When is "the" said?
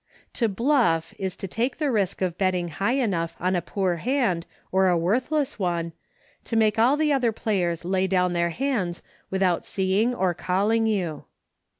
1.77-1.91, 6.97-7.13